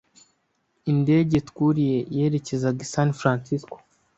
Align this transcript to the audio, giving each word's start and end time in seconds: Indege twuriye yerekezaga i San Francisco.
Indege 0.91 1.35
twuriye 1.49 1.97
yerekezaga 2.15 2.79
i 2.85 2.89
San 2.93 3.09
Francisco. 3.19 3.75